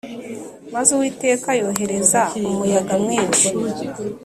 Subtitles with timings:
[0.73, 3.47] Maze Uwiteka yohereza umuyaga mwinshi